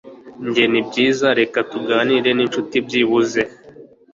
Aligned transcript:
njye 0.47 0.65
nibyiza, 0.71 1.27
reka 1.39 1.57
tuganire 1.69 2.29
ninshuti 2.33 2.75
byibuze 2.85 3.41